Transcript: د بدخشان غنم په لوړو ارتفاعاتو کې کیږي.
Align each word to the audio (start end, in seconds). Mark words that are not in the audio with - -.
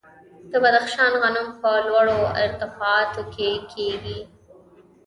د 0.51 0.53
بدخشان 0.63 1.13
غنم 1.21 1.47
په 1.61 1.69
لوړو 1.87 2.19
ارتفاعاتو 2.43 3.21
کې 3.33 3.49
کیږي. 3.73 4.19